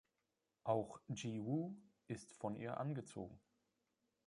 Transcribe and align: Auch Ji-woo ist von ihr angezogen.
Auch 0.63 0.99
Ji-woo 1.09 1.75
ist 2.07 2.33
von 2.33 2.55
ihr 2.55 2.79
angezogen. 2.79 3.39